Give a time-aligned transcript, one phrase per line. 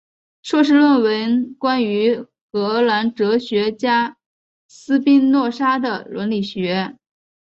[0.41, 4.17] 硕士论文是关于荷兰哲学家
[4.67, 6.97] 斯宾诺莎的伦理学。